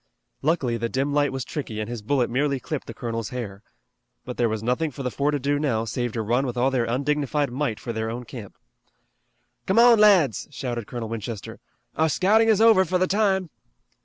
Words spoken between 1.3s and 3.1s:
was tricky and his bullet merely clipped the